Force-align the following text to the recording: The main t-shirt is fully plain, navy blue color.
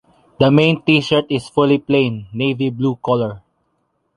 The 0.39 0.49
main 0.49 0.81
t-shirt 0.81 1.27
is 1.29 1.47
fully 1.47 1.77
plain, 1.77 2.25
navy 2.33 2.71
blue 2.71 2.95
color. 3.05 3.43